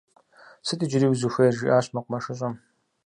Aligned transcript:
-Сыт 0.67 0.79
иджыри 0.83 1.07
узыхуейр?- 1.11 1.55
жиӏащ 1.57 1.85
мэкъумэшыщӏэм. 1.93 2.53